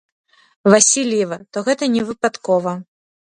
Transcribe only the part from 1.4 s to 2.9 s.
то гэта не выпадкова.